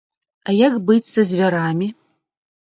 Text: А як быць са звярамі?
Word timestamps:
А 0.47 0.53
як 0.67 0.73
быць 0.87 1.11
са 1.11 1.27
звярамі? 1.33 1.91